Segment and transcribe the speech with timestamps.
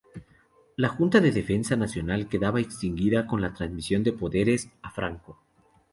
[0.77, 5.37] La Junta de Defensa Nacional quedaba extinguida con la transmisión de poderes a Franco.